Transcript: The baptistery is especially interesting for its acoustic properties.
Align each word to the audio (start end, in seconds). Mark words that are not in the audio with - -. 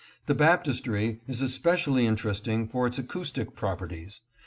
The 0.25 0.33
baptistery 0.33 1.19
is 1.27 1.43
especially 1.43 2.07
interesting 2.07 2.67
for 2.67 2.87
its 2.87 2.97
acoustic 2.97 3.55
properties. 3.55 4.21